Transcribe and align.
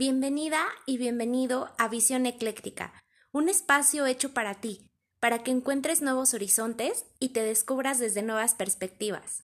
Bienvenida 0.00 0.60
y 0.86 0.96
bienvenido 0.96 1.70
a 1.76 1.88
Visión 1.88 2.24
Ecléctica, 2.24 2.92
un 3.32 3.48
espacio 3.48 4.06
hecho 4.06 4.32
para 4.32 4.54
ti, 4.54 4.88
para 5.18 5.40
que 5.40 5.50
encuentres 5.50 6.02
nuevos 6.02 6.34
horizontes 6.34 7.04
y 7.18 7.30
te 7.30 7.42
descubras 7.42 7.98
desde 7.98 8.22
nuevas 8.22 8.54
perspectivas. 8.54 9.42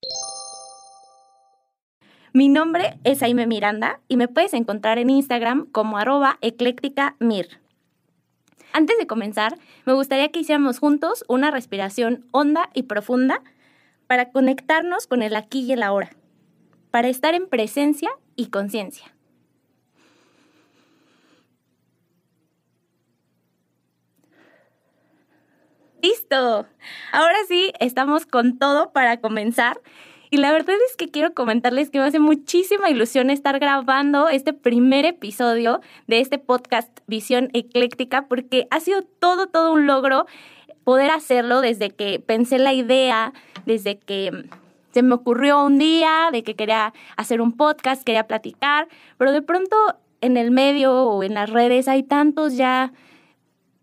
Mi 2.32 2.48
nombre 2.48 3.00
es 3.02 3.24
Aime 3.24 3.48
Miranda 3.48 3.98
y 4.06 4.16
me 4.16 4.28
puedes 4.28 4.54
encontrar 4.54 4.98
en 4.98 5.10
Instagram 5.10 5.66
como 5.72 5.98
arroba 5.98 6.38
eclécticamir. 6.40 7.58
Antes 8.72 8.96
de 8.96 9.08
comenzar, 9.08 9.58
me 9.86 9.92
gustaría 9.94 10.28
que 10.28 10.38
hiciéramos 10.38 10.78
juntos 10.78 11.24
una 11.26 11.50
respiración 11.50 12.28
honda 12.30 12.70
y 12.74 12.84
profunda 12.84 13.42
para 14.06 14.30
conectarnos 14.30 15.08
con 15.08 15.22
el 15.22 15.34
aquí 15.34 15.62
y 15.62 15.72
el 15.72 15.82
ahora, 15.82 16.10
para 16.92 17.08
estar 17.08 17.34
en 17.34 17.48
presencia 17.48 18.10
y 18.36 18.50
conciencia. 18.50 19.13
Listo. 26.04 26.66
Ahora 27.12 27.36
sí, 27.48 27.72
estamos 27.80 28.26
con 28.26 28.58
todo 28.58 28.92
para 28.92 29.22
comenzar. 29.22 29.80
Y 30.28 30.36
la 30.36 30.52
verdad 30.52 30.76
es 30.86 30.96
que 30.98 31.10
quiero 31.10 31.32
comentarles 31.32 31.88
que 31.88 31.98
me 31.98 32.04
hace 32.04 32.18
muchísima 32.18 32.90
ilusión 32.90 33.30
estar 33.30 33.58
grabando 33.58 34.28
este 34.28 34.52
primer 34.52 35.06
episodio 35.06 35.80
de 36.06 36.20
este 36.20 36.38
podcast 36.38 36.90
Visión 37.06 37.48
Ecléctica 37.54 38.26
porque 38.28 38.68
ha 38.70 38.80
sido 38.80 39.00
todo, 39.02 39.46
todo 39.46 39.72
un 39.72 39.86
logro 39.86 40.26
poder 40.84 41.10
hacerlo 41.10 41.62
desde 41.62 41.88
que 41.88 42.20
pensé 42.20 42.58
la 42.58 42.74
idea, 42.74 43.32
desde 43.64 43.98
que 43.98 44.44
se 44.92 45.02
me 45.02 45.14
ocurrió 45.14 45.64
un 45.64 45.78
día 45.78 46.28
de 46.30 46.42
que 46.42 46.54
quería 46.54 46.92
hacer 47.16 47.40
un 47.40 47.52
podcast, 47.52 48.04
quería 48.04 48.26
platicar, 48.26 48.88
pero 49.16 49.32
de 49.32 49.40
pronto 49.40 49.74
en 50.20 50.36
el 50.36 50.50
medio 50.50 50.92
o 50.92 51.22
en 51.22 51.32
las 51.32 51.48
redes 51.48 51.88
hay 51.88 52.02
tantos 52.02 52.58
ya 52.58 52.92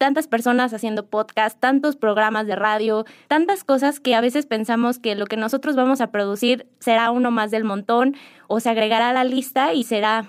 tantas 0.01 0.27
personas 0.27 0.73
haciendo 0.73 1.05
podcast, 1.05 1.59
tantos 1.59 1.95
programas 1.95 2.47
de 2.47 2.55
radio, 2.55 3.05
tantas 3.27 3.63
cosas 3.63 3.99
que 3.99 4.15
a 4.15 4.21
veces 4.21 4.47
pensamos 4.47 4.97
que 4.97 5.13
lo 5.13 5.27
que 5.27 5.37
nosotros 5.37 5.75
vamos 5.75 6.01
a 6.01 6.07
producir 6.07 6.65
será 6.79 7.11
uno 7.11 7.29
más 7.29 7.51
del 7.51 7.65
montón 7.65 8.15
o 8.47 8.59
se 8.59 8.71
agregará 8.71 9.11
a 9.11 9.13
la 9.13 9.23
lista 9.23 9.75
y 9.75 9.83
será 9.83 10.25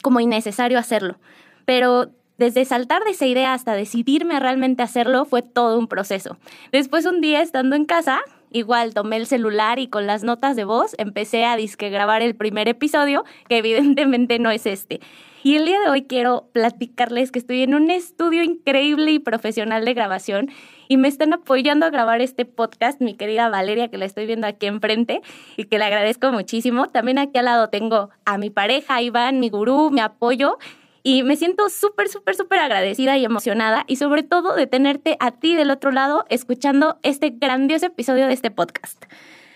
como 0.00 0.18
innecesario 0.18 0.78
hacerlo. 0.78 1.18
Pero 1.66 2.10
desde 2.38 2.64
saltar 2.64 3.04
de 3.04 3.10
esa 3.10 3.26
idea 3.26 3.52
hasta 3.52 3.74
decidirme 3.74 4.40
realmente 4.40 4.82
hacerlo 4.82 5.26
fue 5.26 5.42
todo 5.42 5.78
un 5.78 5.88
proceso. 5.88 6.38
Después 6.72 7.04
un 7.04 7.20
día 7.20 7.42
estando 7.42 7.76
en 7.76 7.84
casa, 7.84 8.20
igual 8.50 8.94
tomé 8.94 9.16
el 9.16 9.26
celular 9.26 9.78
y 9.78 9.88
con 9.88 10.06
las 10.06 10.24
notas 10.24 10.56
de 10.56 10.64
voz 10.64 10.94
empecé 10.98 11.44
a 11.44 11.56
disque 11.56 11.90
grabar 11.90 12.22
el 12.22 12.34
primer 12.34 12.68
episodio, 12.68 13.24
que 13.48 13.58
evidentemente 13.58 14.38
no 14.38 14.50
es 14.50 14.66
este. 14.66 15.00
Y 15.46 15.54
el 15.54 15.64
día 15.64 15.78
de 15.78 15.88
hoy 15.88 16.02
quiero 16.02 16.48
platicarles 16.52 17.30
que 17.30 17.38
estoy 17.38 17.62
en 17.62 17.74
un 17.74 17.90
estudio 17.92 18.42
increíble 18.42 19.12
y 19.12 19.20
profesional 19.20 19.84
de 19.84 19.94
grabación 19.94 20.50
y 20.88 20.96
me 20.96 21.06
están 21.06 21.32
apoyando 21.32 21.86
a 21.86 21.90
grabar 21.90 22.20
este 22.20 22.44
podcast 22.44 23.00
mi 23.00 23.14
querida 23.14 23.48
Valeria, 23.48 23.86
que 23.86 23.96
la 23.96 24.06
estoy 24.06 24.26
viendo 24.26 24.48
aquí 24.48 24.66
enfrente 24.66 25.22
y 25.56 25.66
que 25.66 25.78
le 25.78 25.84
agradezco 25.84 26.32
muchísimo. 26.32 26.88
También 26.88 27.18
aquí 27.18 27.38
al 27.38 27.44
lado 27.44 27.68
tengo 27.68 28.10
a 28.24 28.38
mi 28.38 28.50
pareja, 28.50 29.00
Iván, 29.02 29.38
mi 29.38 29.48
gurú, 29.48 29.92
mi 29.92 30.00
apoyo. 30.00 30.58
Y 31.06 31.22
me 31.22 31.36
siento 31.36 31.68
súper, 31.68 32.08
súper, 32.08 32.34
súper 32.34 32.58
agradecida 32.58 33.16
y 33.16 33.24
emocionada 33.24 33.84
y 33.86 33.94
sobre 33.94 34.24
todo 34.24 34.56
de 34.56 34.66
tenerte 34.66 35.16
a 35.20 35.30
ti 35.30 35.54
del 35.54 35.70
otro 35.70 35.92
lado 35.92 36.26
escuchando 36.30 36.98
este 37.04 37.30
grandioso 37.30 37.86
episodio 37.86 38.26
de 38.26 38.32
este 38.32 38.50
podcast. 38.50 39.04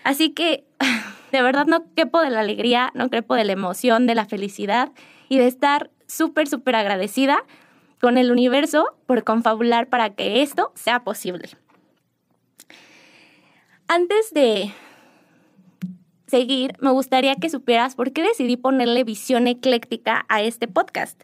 Así 0.05 0.29
que 0.29 0.63
de 1.33 1.41
verdad 1.41 1.65
no 1.65 1.93
quepo 1.93 2.21
de 2.21 2.29
la 2.29 2.39
alegría, 2.39 2.91
no 2.93 3.09
quepo 3.09 3.35
de 3.35 3.43
la 3.43 3.51
emoción, 3.51 4.07
de 4.07 4.15
la 4.15 4.25
felicidad 4.25 4.93
y 5.27 5.39
de 5.39 5.47
estar 5.47 5.89
súper, 6.07 6.47
súper 6.47 6.77
agradecida 6.77 7.43
con 7.99 8.17
el 8.17 8.31
universo 8.31 8.85
por 9.05 9.25
confabular 9.25 9.89
para 9.89 10.11
que 10.11 10.41
esto 10.41 10.71
sea 10.75 11.03
posible. 11.03 11.49
Antes 13.89 14.33
de 14.33 14.71
seguir, 16.31 16.73
me 16.79 16.89
gustaría 16.91 17.35
que 17.35 17.49
supieras 17.49 17.95
por 17.95 18.13
qué 18.13 18.23
decidí 18.23 18.55
ponerle 18.55 19.03
visión 19.03 19.47
ecléctica 19.47 20.25
a 20.29 20.41
este 20.41 20.67
podcast. 20.67 21.21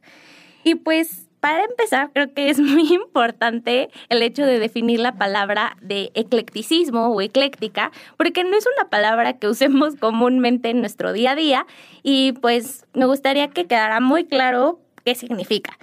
Y 0.64 0.76
pues 0.76 1.28
para 1.40 1.64
empezar, 1.64 2.12
creo 2.14 2.34
que 2.34 2.50
es 2.50 2.60
muy 2.60 2.94
importante 2.94 3.90
el 4.10 4.22
hecho 4.22 4.46
de 4.46 4.60
definir 4.60 5.00
la 5.00 5.14
palabra 5.14 5.78
de 5.82 6.12
eclecticismo 6.14 7.08
o 7.08 7.22
ecléctica, 7.22 7.92
porque 8.18 8.44
no 8.44 8.58
es 8.58 8.66
una 8.78 8.90
palabra 8.90 9.38
que 9.38 9.48
usemos 9.48 9.96
comúnmente 10.00 10.70
en 10.70 10.82
nuestro 10.82 11.14
día 11.14 11.32
a 11.32 11.36
día 11.36 11.66
y 12.04 12.34
pues 12.34 12.86
me 12.94 13.06
gustaría 13.06 13.48
que 13.48 13.66
quedara 13.66 14.02
muy 14.02 14.26
claro 14.26 14.82
qué 15.06 15.16
significa. 15.16 15.80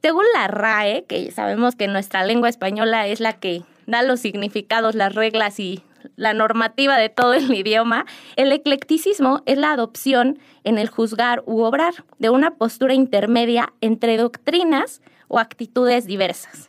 Según 0.00 0.24
la 0.34 0.48
RAE, 0.48 1.04
que 1.04 1.30
sabemos 1.30 1.76
que 1.76 1.88
nuestra 1.88 2.24
lengua 2.24 2.48
española 2.48 3.06
es 3.06 3.20
la 3.20 3.34
que 3.34 3.62
da 3.86 4.02
los 4.02 4.20
significados, 4.20 4.94
las 4.94 5.14
reglas 5.14 5.60
y 5.60 5.82
la 6.16 6.34
normativa 6.34 6.96
de 6.96 7.08
todo 7.08 7.34
el 7.34 7.52
idioma, 7.54 8.06
el 8.36 8.52
eclecticismo 8.52 9.42
es 9.46 9.58
la 9.58 9.72
adopción 9.72 10.38
en 10.64 10.78
el 10.78 10.88
juzgar 10.88 11.42
u 11.46 11.62
obrar 11.62 12.04
de 12.18 12.30
una 12.30 12.52
postura 12.52 12.94
intermedia 12.94 13.72
entre 13.80 14.16
doctrinas 14.16 15.00
o 15.28 15.38
actitudes 15.38 16.06
diversas. 16.06 16.68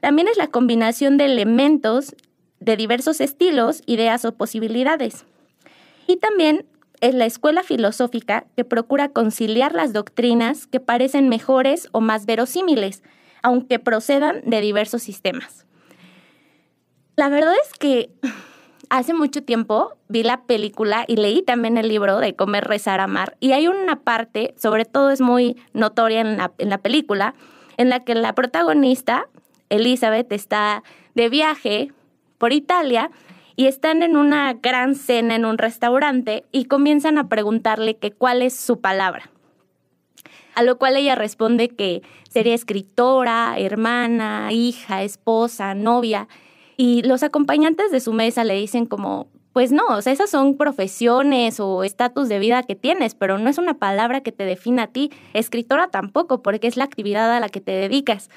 También 0.00 0.28
es 0.28 0.36
la 0.36 0.46
combinación 0.46 1.16
de 1.16 1.24
elementos 1.26 2.14
de 2.60 2.76
diversos 2.76 3.20
estilos, 3.20 3.82
ideas 3.86 4.24
o 4.24 4.34
posibilidades. 4.34 5.24
Y 6.06 6.16
también 6.16 6.66
es 7.00 7.14
la 7.14 7.26
escuela 7.26 7.62
filosófica 7.62 8.46
que 8.56 8.64
procura 8.64 9.10
conciliar 9.10 9.74
las 9.74 9.92
doctrinas 9.92 10.66
que 10.66 10.80
parecen 10.80 11.28
mejores 11.28 11.88
o 11.92 12.00
más 12.00 12.26
verosímiles, 12.26 13.02
aunque 13.42 13.78
procedan 13.78 14.42
de 14.44 14.60
diversos 14.60 15.02
sistemas. 15.02 15.67
La 17.18 17.28
verdad 17.28 17.54
es 17.66 17.76
que 17.76 18.10
hace 18.90 19.12
mucho 19.12 19.42
tiempo 19.42 19.96
vi 20.06 20.22
la 20.22 20.42
película 20.42 21.04
y 21.08 21.16
leí 21.16 21.42
también 21.42 21.76
el 21.76 21.88
libro 21.88 22.20
de 22.20 22.36
Comer, 22.36 22.62
Rezar, 22.62 23.00
Amar. 23.00 23.36
Y 23.40 23.50
hay 23.50 23.66
una 23.66 23.96
parte, 23.96 24.54
sobre 24.56 24.84
todo 24.84 25.10
es 25.10 25.20
muy 25.20 25.56
notoria 25.72 26.20
en 26.20 26.36
la, 26.36 26.52
en 26.58 26.70
la 26.70 26.78
película, 26.78 27.34
en 27.76 27.88
la 27.88 28.04
que 28.04 28.14
la 28.14 28.36
protagonista, 28.36 29.26
Elizabeth, 29.68 30.30
está 30.30 30.84
de 31.16 31.28
viaje 31.28 31.90
por 32.38 32.52
Italia 32.52 33.10
y 33.56 33.66
están 33.66 34.04
en 34.04 34.16
una 34.16 34.52
gran 34.52 34.94
cena 34.94 35.34
en 35.34 35.44
un 35.44 35.58
restaurante 35.58 36.44
y 36.52 36.66
comienzan 36.66 37.18
a 37.18 37.28
preguntarle 37.28 37.96
que 37.96 38.12
cuál 38.12 38.42
es 38.42 38.54
su 38.54 38.80
palabra. 38.80 39.28
A 40.54 40.62
lo 40.62 40.78
cual 40.78 40.96
ella 40.96 41.16
responde 41.16 41.68
que 41.68 42.02
sería 42.30 42.54
escritora, 42.54 43.56
hermana, 43.58 44.52
hija, 44.52 45.02
esposa, 45.02 45.74
novia. 45.74 46.28
Y 46.80 47.02
los 47.02 47.24
acompañantes 47.24 47.90
de 47.90 47.98
su 47.98 48.12
mesa 48.12 48.44
le 48.44 48.54
dicen 48.54 48.86
como, 48.86 49.26
pues 49.52 49.72
no, 49.72 49.82
o 49.88 50.00
sea, 50.00 50.12
esas 50.12 50.30
son 50.30 50.56
profesiones 50.56 51.58
o 51.58 51.82
estatus 51.82 52.28
de 52.28 52.38
vida 52.38 52.62
que 52.62 52.76
tienes, 52.76 53.16
pero 53.16 53.36
no 53.36 53.50
es 53.50 53.58
una 53.58 53.74
palabra 53.74 54.20
que 54.20 54.30
te 54.30 54.44
defina 54.44 54.84
a 54.84 54.86
ti. 54.86 55.10
Escritora 55.34 55.88
tampoco, 55.88 56.40
porque 56.40 56.68
es 56.68 56.76
la 56.76 56.84
actividad 56.84 57.34
a 57.34 57.40
la 57.40 57.48
que 57.48 57.60
te 57.60 57.72
dedicas. 57.72 58.30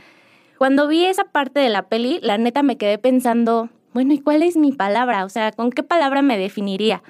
Cuando 0.58 0.88
vi 0.88 1.06
esa 1.06 1.26
parte 1.26 1.60
de 1.60 1.70
la 1.70 1.84
peli, 1.84 2.20
la 2.24 2.40
neta 2.40 2.64
me 2.64 2.78
quedé 2.78 2.98
pensando, 2.98 3.70
bueno, 3.94 4.12
¿y 4.12 4.20
cuál 4.20 4.42
es 4.42 4.58
mi 4.58 4.72
palabra? 4.72 5.24
O 5.24 5.30
sea, 5.30 5.52
¿con 5.52 5.70
qué 5.70 5.84
palabra 5.84 6.24
me 6.24 6.40
definiría? 6.40 7.04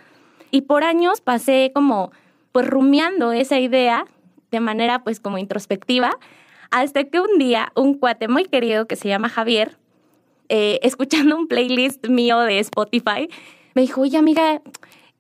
Y 0.52 0.64
por 0.64 0.84
años 0.84 1.22
pasé 1.22 1.72
como, 1.74 2.12
pues, 2.52 2.68
rumiando 2.68 3.32
esa 3.32 3.58
idea 3.58 4.04
de 4.52 4.60
manera, 4.60 5.06
pues, 5.06 5.22
como 5.22 5.38
introspectiva, 5.38 6.12
hasta 6.72 7.06
que 7.06 7.22
un 7.22 7.38
día 7.38 7.72
un 7.78 7.94
cuate 7.94 8.28
muy 8.28 8.44
querido 8.44 8.86
que 8.86 8.98
se 8.98 9.08
llama 9.08 9.30
Javier 9.30 9.78
eh, 10.54 10.80
escuchando 10.84 11.38
un 11.38 11.48
playlist 11.48 12.10
mío 12.10 12.42
de 12.42 12.60
Spotify, 12.60 13.30
me 13.74 13.84
dijo, 13.84 14.02
oye 14.02 14.18
amiga, 14.18 14.62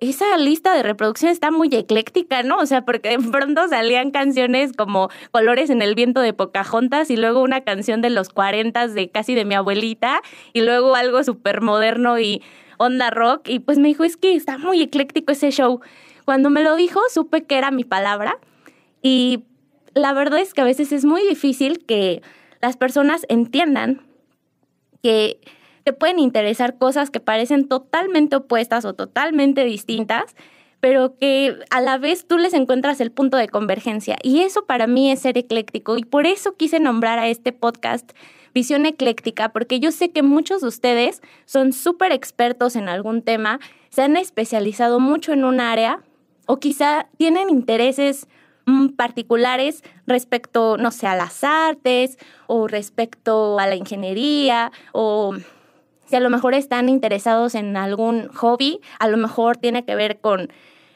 esa 0.02 0.36
lista 0.38 0.76
de 0.76 0.84
reproducción 0.84 1.32
está 1.32 1.52
muy 1.52 1.70
ecléctica, 1.72 2.44
¿no? 2.44 2.58
O 2.58 2.66
sea, 2.66 2.84
porque 2.84 3.18
de 3.18 3.20
pronto 3.32 3.66
salían 3.70 4.12
canciones 4.12 4.74
como 4.74 5.10
Colores 5.32 5.70
en 5.70 5.82
el 5.82 5.96
viento 5.96 6.20
de 6.20 6.34
Pocahontas 6.34 7.10
y 7.10 7.16
luego 7.16 7.42
una 7.42 7.62
canción 7.62 8.02
de 8.02 8.10
los 8.10 8.28
40 8.28 8.90
de 8.90 9.10
casi 9.10 9.34
de 9.34 9.46
mi 9.46 9.56
abuelita 9.56 10.22
y 10.52 10.64
luego 10.64 10.96
algo 10.96 11.24
súper 11.24 11.62
moderno 11.62 12.20
y 12.20 12.44
onda 12.78 13.10
rock. 13.10 13.48
Y 13.48 13.60
pues 13.60 13.78
me 13.78 13.88
dijo, 13.88 14.04
es 14.04 14.18
que 14.18 14.36
está 14.36 14.58
muy 14.58 14.82
ecléctico 14.82 15.32
ese 15.32 15.52
show. 15.52 15.80
Cuando 16.26 16.50
me 16.50 16.62
lo 16.62 16.76
dijo, 16.76 17.00
supe 17.10 17.46
que 17.46 17.58
era 17.58 17.72
mi 17.72 17.86
palabra 17.86 18.38
y 19.02 19.46
la 19.94 20.12
verdad 20.12 20.42
es 20.42 20.54
que 20.54 20.60
a 20.60 20.66
veces 20.66 20.92
es 20.92 21.06
muy 21.06 21.26
difícil 21.26 21.86
que 21.86 22.22
las 22.60 22.76
personas 22.76 23.26
entiendan 23.30 24.02
que 25.02 25.40
te 25.84 25.94
pueden 25.94 26.20
interesar 26.20 26.78
cosas 26.78 27.10
que 27.10 27.20
parecen 27.20 27.68
totalmente 27.68 28.36
opuestas 28.36 28.86
o 28.86 28.94
totalmente 28.94 29.64
distintas, 29.66 30.36
pero 30.80 31.16
que 31.18 31.58
a 31.70 31.82
la 31.82 31.98
vez 31.98 32.28
tú 32.28 32.38
les 32.38 32.54
encuentras 32.54 33.02
el 33.02 33.12
punto 33.12 33.38
de 33.38 33.48
convergencia. 33.48 34.18
Y 34.24 34.42
eso 34.42 34.66
para 34.66 34.88
mí 34.88 35.12
es 35.12 35.20
ser 35.22 35.38
ecléctico. 35.38 35.98
Y 35.98 36.04
por 36.04 36.26
eso 36.26 36.56
quise 36.56 36.80
nombrar 36.80 37.20
a 37.20 37.28
este 37.28 37.52
podcast 37.52 38.12
Visión 38.54 38.86
Ecléctica, 38.86 39.50
porque 39.50 39.80
yo 39.80 39.92
sé 39.92 40.12
que 40.12 40.24
muchos 40.24 40.62
de 40.62 40.68
ustedes 40.68 41.22
son 41.46 41.72
súper 41.72 42.12
expertos 42.12 42.76
en 42.76 42.90
algún 42.90 43.22
tema, 43.22 43.60
se 43.90 44.02
han 44.02 44.18
especializado 44.18 45.00
mucho 45.00 45.32
en 45.34 45.46
un 45.46 45.60
área 45.60 46.02
o 46.48 46.60
quizá 46.60 47.08
tienen 47.18 47.50
intereses 47.50 48.28
particulares 48.96 49.84
respecto, 50.08 50.78
no 50.78 50.92
sé, 50.92 51.08
a 51.08 51.16
las 51.16 51.44
artes 51.44 52.18
o 52.48 52.68
respecto 52.68 53.60
a 53.60 53.68
la 53.68 53.76
ingeniería 53.76 54.72
o 54.92 55.36
si 56.06 56.16
a 56.16 56.20
lo 56.20 56.30
mejor 56.30 56.54
están 56.54 56.90
interesados 56.90 57.56
en 57.56 57.78
algún 57.78 58.28
hobby, 58.30 58.82
a 59.00 59.08
lo 59.08 59.18
mejor 59.18 59.58
tiene 59.58 59.86
que 59.86 59.96
ver 59.96 60.20
con, 60.20 60.52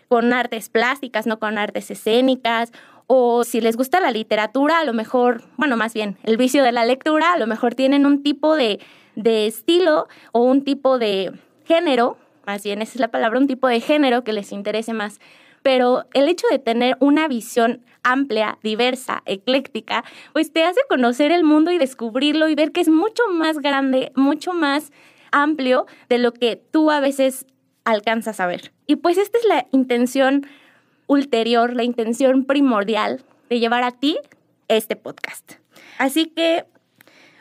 con 0.09 0.33
artes 0.33 0.69
plásticas, 0.69 1.25
no 1.25 1.39
con 1.39 1.57
artes 1.57 1.89
escénicas 1.89 2.71
o 3.07 3.43
si 3.43 3.61
les 3.61 3.77
gusta 3.77 3.99
la 3.99 4.11
literatura, 4.11 4.79
a 4.79 4.83
lo 4.83 4.93
mejor, 4.93 5.43
bueno, 5.57 5.77
más 5.77 5.93
bien 5.93 6.17
el 6.23 6.37
vicio 6.37 6.63
de 6.63 6.71
la 6.71 6.85
lectura, 6.85 7.33
a 7.33 7.37
lo 7.37 7.47
mejor 7.47 7.75
tienen 7.75 8.05
un 8.05 8.23
tipo 8.23 8.55
de, 8.55 8.79
de 9.15 9.47
estilo 9.47 10.07
o 10.31 10.41
un 10.41 10.63
tipo 10.63 10.97
de 10.97 11.31
género, 11.65 12.17
más 12.45 12.63
bien 12.63 12.81
esa 12.81 12.93
es 12.93 12.99
la 12.99 13.09
palabra, 13.09 13.39
un 13.39 13.47
tipo 13.47 13.67
de 13.67 13.79
género 13.79 14.23
que 14.23 14.33
les 14.33 14.51
interese 14.51 14.93
más. 14.93 15.19
Pero 15.65 16.05
el 16.13 16.27
hecho 16.27 16.45
de 16.51 16.59
tener 16.59 16.95
una 16.99 17.27
visión 17.27 17.83
amplia, 18.03 18.59
diversa, 18.61 19.23
ecléctica, 19.25 20.03
pues 20.31 20.53
te 20.53 20.63
hace 20.63 20.79
conocer 20.87 21.31
el 21.31 21.43
mundo 21.43 21.71
y 21.71 21.79
descubrirlo 21.79 22.47
y 22.49 22.53
ver 22.53 22.71
que 22.71 22.81
es 22.81 22.87
mucho 22.87 23.23
más 23.31 23.57
grande, 23.57 24.11
mucho 24.15 24.53
más 24.53 24.91
amplio 25.31 25.87
de 26.07 26.19
lo 26.19 26.33
que 26.33 26.55
tú 26.55 26.91
a 26.91 26.99
veces 26.99 27.47
alcanzas 27.83 28.39
a 28.39 28.45
ver. 28.45 28.73
Y 28.85 28.97
pues 28.97 29.17
esta 29.17 29.39
es 29.39 29.45
la 29.45 29.65
intención 29.71 30.45
ulterior, 31.07 31.73
la 31.73 31.83
intención 31.83 32.45
primordial 32.45 33.25
de 33.49 33.59
llevar 33.59 33.81
a 33.81 33.91
ti 33.91 34.19
este 34.67 34.95
podcast. 34.95 35.53
Así 35.97 36.27
que, 36.27 36.65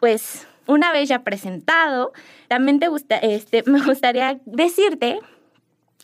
pues, 0.01 0.47
una 0.67 0.93
vez 0.93 1.11
ya 1.11 1.25
presentado, 1.25 2.15
también 2.49 2.79
te 2.79 2.89
gusta, 2.89 3.19
este, 3.19 3.63
me 3.67 3.85
gustaría 3.85 4.41
decirte 4.47 5.19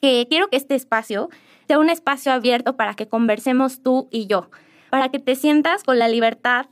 que 0.02 0.26
quiero 0.28 0.48
que 0.48 0.56
este 0.56 0.74
espacio 0.74 1.30
sea 1.70 1.78
un 1.78 1.88
espacio 1.88 2.32
abierto 2.32 2.74
para 2.74 2.94
que 2.94 3.06
conversemos 3.06 3.80
tú 3.80 4.08
y 4.10 4.26
yo, 4.26 4.50
para 4.90 5.08
que 5.10 5.20
te 5.20 5.36
sientas 5.36 5.84
con 5.84 6.00
la 6.00 6.08
libertad 6.08 6.66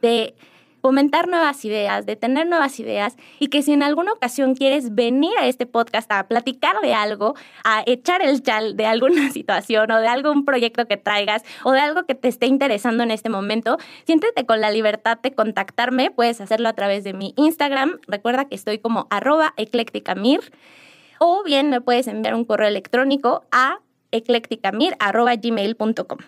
de 0.00 0.34
comentar 0.80 1.28
nuevas 1.28 1.62
ideas, 1.66 2.06
de 2.06 2.16
tener 2.16 2.46
nuevas 2.46 2.80
ideas 2.80 3.18
y 3.38 3.48
que 3.48 3.60
si 3.60 3.74
en 3.74 3.82
alguna 3.82 4.12
ocasión 4.12 4.54
quieres 4.54 4.94
venir 4.94 5.32
a 5.38 5.46
este 5.46 5.66
podcast 5.66 6.10
a 6.10 6.26
platicar 6.26 6.80
de 6.80 6.94
algo, 6.94 7.34
a 7.64 7.82
echar 7.84 8.22
el 8.22 8.42
chal 8.42 8.78
de 8.78 8.86
alguna 8.86 9.30
situación 9.30 9.90
o 9.90 10.00
de 10.00 10.08
algún 10.08 10.46
proyecto 10.46 10.88
que 10.88 10.96
traigas 10.96 11.42
o 11.62 11.72
de 11.72 11.80
algo 11.80 12.06
que 12.06 12.14
te 12.14 12.28
esté 12.28 12.46
interesando 12.46 13.02
en 13.02 13.10
este 13.10 13.28
momento, 13.28 13.76
siéntete 14.06 14.46
con 14.46 14.62
la 14.62 14.70
libertad 14.70 15.18
de 15.18 15.34
contactarme. 15.34 16.10
Puedes 16.10 16.40
hacerlo 16.40 16.70
a 16.70 16.72
través 16.72 17.04
de 17.04 17.12
mi 17.12 17.34
Instagram. 17.36 18.00
Recuerda 18.08 18.46
que 18.46 18.54
estoy 18.54 18.78
como 18.78 19.06
arroba 19.10 19.52
eclecticamir 19.58 20.40
o 21.18 21.42
bien 21.44 21.68
me 21.68 21.82
puedes 21.82 22.06
enviar 22.06 22.34
un 22.34 22.46
correo 22.46 22.68
electrónico 22.68 23.44
a 23.52 23.80
eclecticamir.gmail.com. 24.14 26.18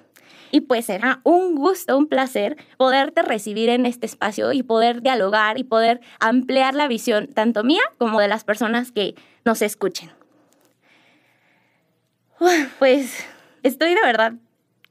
Y 0.50 0.62
pues 0.62 0.86
será 0.86 1.20
un 1.24 1.54
gusto, 1.54 1.96
un 1.96 2.06
placer 2.06 2.56
poderte 2.76 3.22
recibir 3.22 3.68
en 3.68 3.86
este 3.86 4.06
espacio 4.06 4.52
y 4.52 4.62
poder 4.62 5.02
dialogar 5.02 5.58
y 5.58 5.64
poder 5.64 6.00
ampliar 6.20 6.74
la 6.74 6.88
visión 6.88 7.28
tanto 7.28 7.64
mía 7.64 7.82
como 7.98 8.20
de 8.20 8.28
las 8.28 8.44
personas 8.44 8.92
que 8.92 9.14
nos 9.44 9.62
escuchen. 9.62 10.10
Pues 12.78 13.24
estoy 13.62 13.94
de 13.94 14.02
verdad 14.02 14.34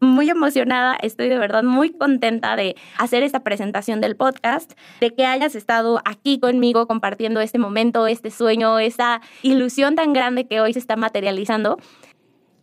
muy 0.01 0.29
emocionada, 0.29 0.97
estoy 1.01 1.29
de 1.29 1.37
verdad 1.37 1.63
muy 1.63 1.91
contenta 1.91 2.55
de 2.55 2.75
hacer 2.97 3.23
esta 3.23 3.43
presentación 3.43 4.01
del 4.01 4.15
podcast, 4.15 4.73
de 4.99 5.13
que 5.13 5.25
hayas 5.25 5.55
estado 5.55 6.01
aquí 6.05 6.39
conmigo 6.39 6.87
compartiendo 6.87 7.41
este 7.41 7.59
momento, 7.59 8.07
este 8.07 8.29
sueño, 8.29 8.79
esta 8.79 9.21
ilusión 9.41 9.95
tan 9.95 10.13
grande 10.13 10.47
que 10.47 10.61
hoy 10.61 10.73
se 10.73 10.79
está 10.79 10.95
materializando. 10.95 11.77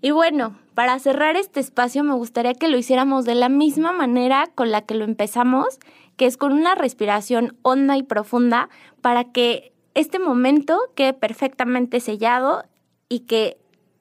Y 0.02 0.10
bueno, 0.10 0.58
para 0.74 0.98
cerrar 0.98 1.36
este 1.36 1.60
espacio 1.60 2.02
me 2.02 2.14
gustaría 2.14 2.54
que 2.54 2.68
lo 2.68 2.76
hiciéramos 2.76 3.24
de 3.24 3.36
la 3.36 3.48
misma 3.48 3.92
manera 3.92 4.48
con 4.52 4.72
la 4.72 4.82
que 4.82 4.96
lo 4.96 5.04
empezamos, 5.04 5.78
que 6.16 6.26
es 6.26 6.36
con 6.36 6.52
una 6.52 6.74
respiración 6.74 7.56
honda 7.62 7.96
y 7.96 8.02
profunda 8.02 8.68
para 9.00 9.24
que 9.30 9.72
este 9.94 10.18
momento 10.18 10.76
quede 10.96 11.12
perfectamente 11.12 12.00
sellado 12.00 12.64
y 13.08 13.20
que 13.20 13.58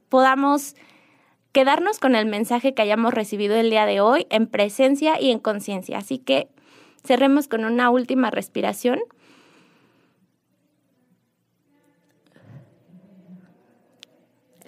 podamos 0.09 0.75
quedarnos 1.51 1.99
con 1.99 2.15
el 2.15 2.25
mensaje 2.25 2.73
que 2.73 2.81
hayamos 2.81 3.13
recibido 3.13 3.55
el 3.55 3.69
día 3.69 3.85
de 3.85 4.01
hoy 4.01 4.25
en 4.31 4.47
presencia 4.47 5.21
y 5.21 5.29
en 5.29 5.37
conciencia. 5.37 5.99
Así 5.99 6.17
que 6.17 6.47
cerremos 7.05 7.47
con 7.47 7.63
una 7.63 7.91
última 7.91 8.31
respiración. 8.31 8.99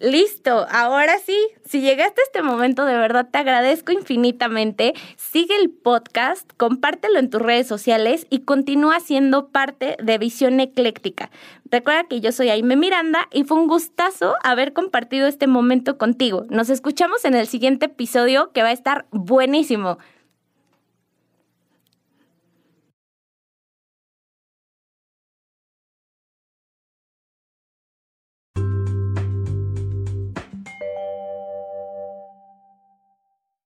Listo, 0.04 0.68
ahora 0.70 1.18
sí, 1.26 1.38
si 1.64 1.80
llegaste 1.80 2.20
a 2.20 2.26
este 2.26 2.42
momento, 2.42 2.84
de 2.84 2.98
verdad 2.98 3.30
te 3.32 3.38
agradezco 3.38 3.94
infinitamente. 3.94 4.94
Sigue 5.16 5.56
el 5.56 5.70
podcast, 5.70 6.52
compártelo 6.58 7.20
en 7.20 7.30
tus 7.30 7.42
redes 7.42 7.68
sociales 7.68 8.28
y 8.30 8.40
continúa 8.40 9.00
siendo 9.00 9.48
parte 9.48 9.96
de 10.04 10.18
Visión 10.18 10.60
Ecléctica. 10.60 11.32
Recuerda 11.72 12.04
que 12.04 12.20
yo 12.20 12.34
soy 12.34 12.50
Aime 12.50 12.76
Miranda 12.76 13.30
y 13.32 13.46
fue 13.46 13.58
un 13.58 13.68
gustazo 13.68 14.36
haber 14.44 14.74
compartido 14.74 15.26
este 15.26 15.48
momento 15.48 15.98
contigo. 15.98 16.48
Nos 16.50 16.70
escuchamos 16.70 17.24
en 17.24 17.36
el 17.36 17.48
siguiente 17.48 17.86
episodio 17.86 18.52
que 18.52 18.62
va 18.62 18.68
a 18.68 18.74
estar 18.74 19.06
buenísimo. 19.12 20.00